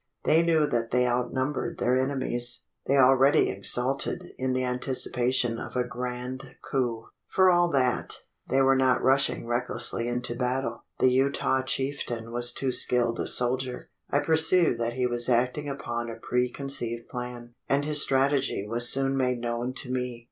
[0.23, 2.63] They knew that they outnumbered their enemies.
[2.87, 7.05] They already exulted in the anticipation of a grand coup.
[7.27, 8.15] For all that,
[8.49, 10.85] they were not rushing recklessly into battle.
[10.97, 13.91] The Utah chieftain was too skilled a soldier.
[14.09, 19.15] I perceived that he was acting upon a preconceived plan; and his strategy was soon
[19.15, 20.19] made known to me.